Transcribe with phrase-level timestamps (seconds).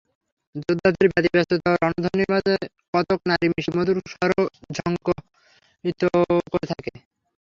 [0.61, 2.53] যোদ্ধাদের ব্যতিব্যস্ততা ও রণধ্বনির মাঝে
[2.93, 4.43] কতক নারীর মিষ্টি-মধুর স্বরও
[4.75, 6.01] ঝংকৃত
[6.51, 6.91] হতে থাকে।